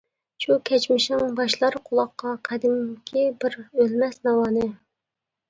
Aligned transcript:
شۇ 0.43 0.55
كەچمىشىڭ 0.69 1.35
باشلار 1.39 1.77
قۇلاققا، 1.89 2.33
قەدىمكى 2.49 3.27
بىر 3.45 3.61
ئۆلمەس 3.61 4.19
ناۋانى. 4.31 4.67